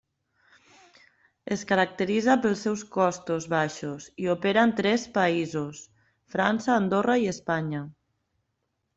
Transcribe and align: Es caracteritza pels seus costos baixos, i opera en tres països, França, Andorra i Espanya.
Es 1.55 1.63
caracteritza 1.71 2.37
pels 2.45 2.63
seus 2.67 2.83
costos 2.95 3.45
baixos, 3.51 4.07
i 4.23 4.29
opera 4.35 4.63
en 4.69 4.73
tres 4.79 5.03
països, 5.17 5.83
França, 6.37 6.73
Andorra 6.79 7.19
i 7.25 7.29
Espanya. 7.33 7.83